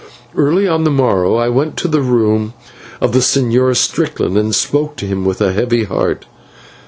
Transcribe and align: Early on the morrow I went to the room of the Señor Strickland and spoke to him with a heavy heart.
Early 0.35 0.67
on 0.67 0.83
the 0.83 0.89
morrow 0.89 1.35
I 1.35 1.49
went 1.49 1.77
to 1.77 1.87
the 1.87 2.01
room 2.01 2.55
of 2.99 3.11
the 3.11 3.19
Señor 3.19 3.75
Strickland 3.77 4.35
and 4.35 4.55
spoke 4.55 4.95
to 4.95 5.05
him 5.05 5.25
with 5.25 5.41
a 5.41 5.53
heavy 5.53 5.83
heart. 5.83 6.25